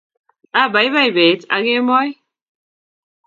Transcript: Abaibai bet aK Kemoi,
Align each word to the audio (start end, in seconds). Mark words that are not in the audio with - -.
Abaibai 0.61 1.09
bet 1.15 1.41
aK 1.55 1.63
Kemoi, 1.67 2.09